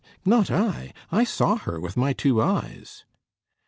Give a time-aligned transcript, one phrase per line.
[0.25, 0.93] "Not I.
[1.11, 3.05] I saw her with my two eyes."